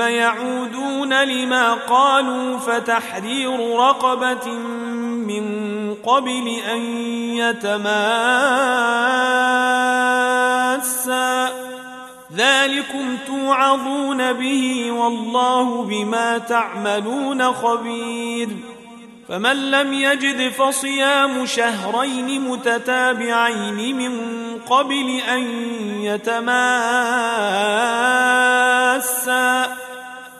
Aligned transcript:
يعودون 0.00 1.22
لما 1.24 1.74
قالوا 1.74 2.58
فتحرير 2.58 3.76
رقبة 3.76 4.48
من 5.26 5.44
قبل 5.94 6.60
أن 6.72 6.80
يتماسا. 7.36 7.84
ذلكم 12.36 13.16
توعظون 13.26 14.32
به 14.32 14.92
والله 14.92 15.82
بما 15.82 16.38
تعملون 16.38 17.52
خبير. 17.52 18.48
فمن 19.28 19.70
لم 19.70 19.92
يجد 19.92 20.52
فصيام 20.52 21.46
شهرين 21.46 22.40
متتابعين 22.40 23.96
من 23.96 24.20
قبل 24.58 25.20
أن 25.28 25.42
يتماسا. 26.00 27.04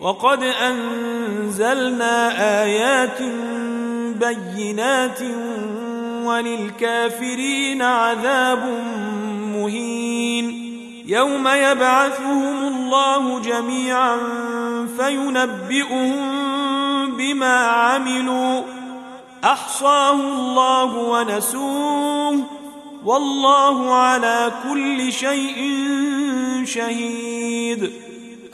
وقد 0.00 0.42
أنزلنا 0.42 2.28
آيات 2.62 3.22
بينات 4.20 5.18
وللكافرين 6.24 7.82
عذاب 7.82 8.82
مهين. 9.54 10.66
يوم 11.06 11.48
يبعثهم 11.48 12.66
الله 12.66 13.40
جميعا 13.40 14.18
فينبئهم 14.98 16.16
بما 17.16 17.56
عملوا. 17.56 18.62
أحصاه 19.44 20.12
الله 20.12 20.96
ونسوه. 20.96 22.44
والله 23.04 23.94
على 23.94 24.52
كل 24.70 25.12
شيء 25.12 25.84
شهيد. 26.64 27.92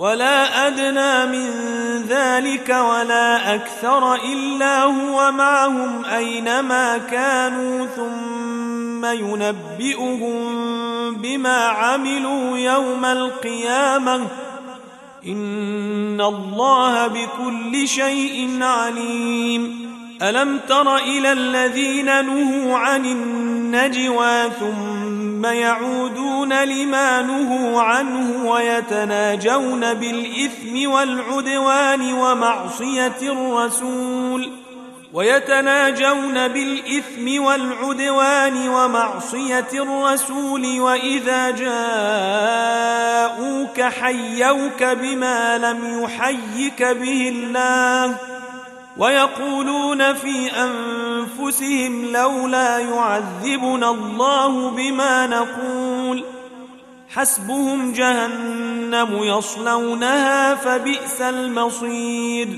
ولا 0.00 0.66
أدنى 0.66 1.26
من 1.26 1.50
ذلك 2.08 2.68
ولا 2.68 3.54
أكثر 3.54 4.14
إلا 4.14 4.82
هو 4.82 5.32
معهم 5.32 6.04
أينما 6.04 6.98
كانوا 6.98 7.86
ثم 7.86 9.04
ينبئهم 9.04 10.34
بما 11.14 11.66
عملوا 11.66 12.58
يوم 12.58 13.04
القيامة. 13.04 14.26
إن 15.26 16.20
الله 16.20 17.06
بكل 17.06 17.88
شيء 17.88 18.58
عليم. 18.62 19.90
ألم 20.22 20.60
تر 20.68 20.96
إلى 20.96 21.32
الذين 21.32 22.24
نهوا 22.24 22.78
عن 22.78 23.04
النجوى 23.04 24.50
ثم 24.60 24.99
يعودون 25.44 26.64
لما 26.64 27.22
نهوا 27.22 27.82
عنه 27.82 28.50
ويتناجون 28.50 29.94
بالإثم 29.94 30.90
والعدوان 30.90 32.12
ومعصية 32.12 33.18
الرسول 33.22 34.50
ويتناجون 35.12 36.48
بالإثم 36.48 37.42
والعدوان 37.42 38.68
ومعصية 38.68 39.68
الرسول 39.74 40.80
وإذا 40.80 41.50
جاءوك 41.50 42.80
حيوك 43.80 44.82
بما 44.82 45.58
لم 45.58 46.02
يحيك 46.02 46.82
به 46.82 47.28
الله 47.28 48.16
ويقولون 49.00 50.14
في 50.14 50.50
أنفسهم 50.50 52.12
لولا 52.12 52.78
يعذبنا 52.78 53.90
الله 53.90 54.70
بما 54.70 55.26
نقول 55.26 56.24
حسبهم 57.14 57.92
جهنم 57.92 59.18
يصلونها 59.22 60.54
فبئس 60.54 61.20
المصير. 61.20 62.48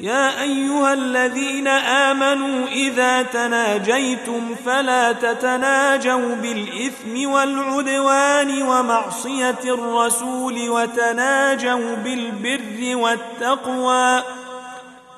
يا 0.00 0.42
أيها 0.42 0.92
الذين 0.92 1.68
آمنوا 1.68 2.66
إذا 2.66 3.22
تناجيتم 3.22 4.54
فلا 4.66 5.12
تتناجوا 5.12 6.34
بالإثم 6.34 7.30
والعدوان 7.30 8.62
ومعصية 8.62 9.64
الرسول 9.64 10.70
وتناجوا 10.70 11.94
بالبر 11.96 12.96
والتقوى 12.96 14.22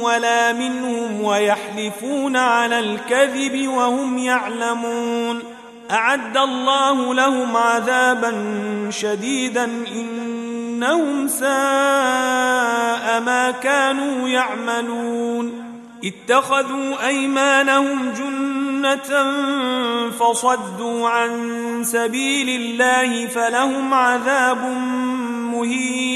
ولا 0.00 0.52
منهم 0.52 1.22
ويحلفون 1.22 2.36
على 2.36 2.78
الكذب 2.78 3.68
وهم 3.68 4.18
يعلمون. 4.18 5.42
أعد 5.90 6.36
الله 6.36 7.14
لهم 7.14 7.56
عذابا 7.56 8.32
شديدا 8.90 9.64
إنهم 9.64 11.28
ساء 11.28 13.20
ما 13.20 13.54
كانوا 13.62 14.28
يعملون. 14.28 15.70
اتخذوا 16.04 17.06
أيمانهم 17.06 18.12
جنة 18.12 19.32
فصدوا 20.10 21.08
عن 21.08 21.30
سبيل 21.84 22.48
الله 22.48 23.26
فلهم 23.26 23.94
عذاب 23.94 24.64
مهين. 25.52 26.09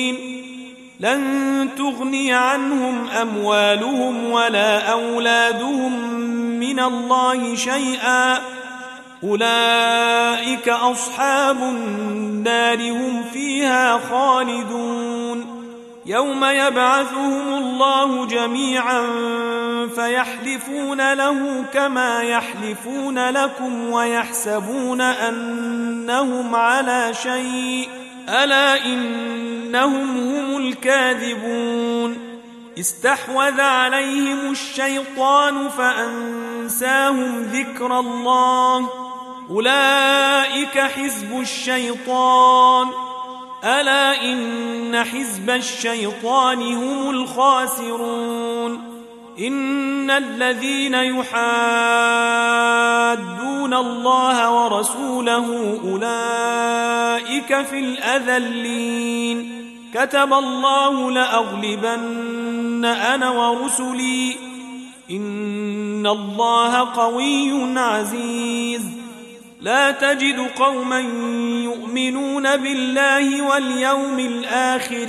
لن 1.00 1.68
تغني 1.78 2.32
عنهم 2.32 3.08
أموالهم 3.08 4.30
ولا 4.30 4.92
أولادهم 4.92 6.10
من 6.60 6.80
الله 6.80 7.56
شيئا. 7.56 8.38
أولئك 9.24 10.68
أصحاب 10.68 11.56
النار 11.56 12.90
هم 12.90 13.24
فيها 13.32 13.98
خالدون. 13.98 15.64
يوم 16.06 16.44
يبعثهم 16.44 17.54
الله 17.54 18.26
جميعا 18.26 19.02
فيحلفون 19.94 21.12
له 21.12 21.64
كما 21.74 22.22
يحلفون 22.22 23.30
لكم 23.30 23.90
ويحسبون 23.90 25.00
أنهم 25.00 26.54
على 26.54 27.14
شيء. 27.22 28.03
ألا 28.28 28.84
إنهم 28.84 30.18
هم 30.18 30.56
الكاذبون؟ 30.56 32.18
استحوذ 32.78 33.60
عليهم 33.60 34.50
الشيطان 34.50 35.68
فأنساهم 35.68 37.42
ذكر 37.42 38.00
الله. 38.00 38.88
أولئك 39.50 40.78
حزب 40.78 41.40
الشيطان. 41.40 42.88
ألا 43.64 44.22
إن 44.22 45.04
حزب 45.04 45.50
الشيطان 45.50 46.62
هم 46.62 47.10
الخاسرون. 47.10 48.93
إن 49.38 50.10
الذين 50.10 50.94
يحادون 50.94 51.34
الله 53.74 54.50
ورسوله 54.50 55.78
أولئك 55.84 57.62
في 57.62 57.78
الأذلين. 57.78 59.64
كتب 59.94 60.32
الله 60.32 61.10
لأغلبن 61.10 62.84
أنا 62.84 63.30
ورسلي. 63.30 64.36
إن 65.10 66.06
الله 66.06 66.78
قوي 66.78 67.78
عزيز. 67.78 68.82
لا 69.60 69.90
تجد 69.90 70.46
قوما 70.58 71.00
يؤمنون 71.64 72.56
بالله 72.56 73.42
واليوم 73.42 74.18
الآخر 74.18 75.08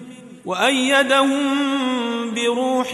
وأيدهم 0.45 1.39
بروح 2.33 2.93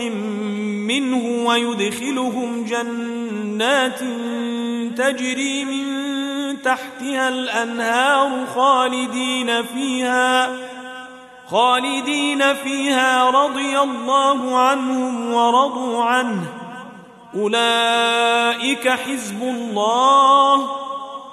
منه 0.88 1.47
ويدخلهم 1.47 2.65
جنات 2.65 3.99
تجري 4.97 5.65
من 5.65 5.88
تحتها 6.61 7.29
الأنهار 7.29 8.45
خالدين 8.55 9.63
فيها 9.63 10.49
خالدين 11.49 12.53
فيها 12.53 13.29
رضي 13.29 13.79
الله 13.79 14.57
عنهم 14.57 15.33
ورضوا 15.33 16.03
عنه. 16.03 16.44
أولئك 17.35 18.89
حزب 18.89 19.42
الله. 19.42 20.69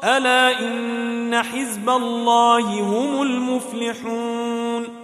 ألا 0.04 0.60
إن 0.60 1.42
حزب 1.42 1.90
الله 1.90 2.80
هم 2.80 3.22
المفلحون. 3.22 5.03